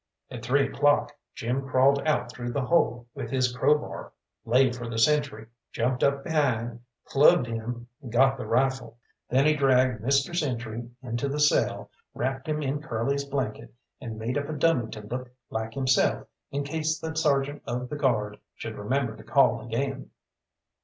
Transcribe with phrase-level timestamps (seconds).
[0.31, 4.11] At three o'clock Jim crawled out through the hole with his crowbar,
[4.45, 8.97] lay for the sentry, jumped up behind, clubbed him, and got the rifle.
[9.29, 10.35] Then he dragged Mr.
[10.35, 15.01] Sentry into the cell, wrapped him in Curly's blanket, and made up a dummy to
[15.05, 20.09] look like himself in case the sergeant of the guard should remember to call again.